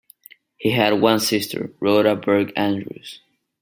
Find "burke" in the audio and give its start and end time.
2.15-2.53